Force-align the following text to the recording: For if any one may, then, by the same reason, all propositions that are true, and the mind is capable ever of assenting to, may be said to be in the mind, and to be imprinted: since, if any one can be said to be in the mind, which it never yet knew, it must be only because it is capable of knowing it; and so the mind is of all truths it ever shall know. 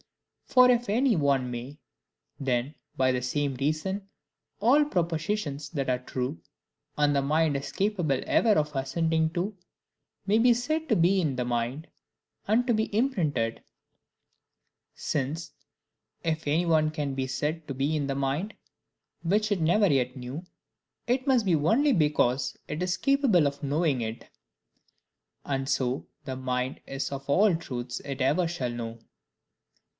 For 0.47 0.69
if 0.69 0.89
any 0.89 1.15
one 1.15 1.49
may, 1.49 1.77
then, 2.39 2.73
by 2.97 3.11
the 3.13 3.21
same 3.21 3.53
reason, 3.55 4.09
all 4.59 4.83
propositions 4.83 5.69
that 5.69 5.89
are 5.89 5.99
true, 5.99 6.41
and 6.97 7.15
the 7.15 7.21
mind 7.21 7.55
is 7.55 7.71
capable 7.71 8.19
ever 8.25 8.51
of 8.53 8.75
assenting 8.75 9.29
to, 9.29 9.55
may 10.25 10.39
be 10.39 10.53
said 10.53 10.89
to 10.89 10.95
be 10.97 11.21
in 11.21 11.35
the 11.37 11.45
mind, 11.45 11.87
and 12.47 12.67
to 12.67 12.73
be 12.73 12.93
imprinted: 12.93 13.61
since, 14.93 15.51
if 16.23 16.45
any 16.47 16.65
one 16.65 16.89
can 16.89 17.13
be 17.13 17.27
said 17.27 17.65
to 17.67 17.73
be 17.73 17.95
in 17.95 18.07
the 18.07 18.15
mind, 18.15 18.55
which 19.21 19.51
it 19.53 19.61
never 19.61 19.87
yet 19.87 20.17
knew, 20.17 20.43
it 21.07 21.27
must 21.27 21.45
be 21.45 21.55
only 21.55 21.93
because 21.93 22.57
it 22.67 22.81
is 22.83 22.97
capable 22.97 23.47
of 23.47 23.63
knowing 23.63 24.01
it; 24.01 24.27
and 25.45 25.69
so 25.69 26.07
the 26.25 26.35
mind 26.35 26.81
is 26.87 27.09
of 27.11 27.29
all 27.29 27.55
truths 27.55 28.01
it 28.01 28.19
ever 28.19 28.47
shall 28.47 28.71
know. 28.71 28.99